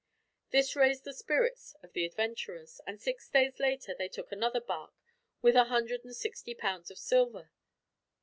This 0.49 0.75
raised 0.75 1.03
the 1.03 1.13
spirits 1.13 1.75
of 1.83 1.93
the 1.93 2.05
adventurers, 2.05 2.81
and 2.87 2.99
six 2.99 3.29
days 3.29 3.59
later 3.59 3.93
they 3.95 4.07
took 4.07 4.31
another 4.31 4.59
barque, 4.59 4.95
with 5.43 5.55
a 5.55 5.65
hundred 5.65 6.03
and 6.03 6.15
sixty 6.15 6.55
pounds 6.55 6.89
of 6.89 6.97
silver. 6.97 7.51